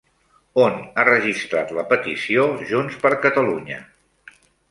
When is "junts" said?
2.71-2.99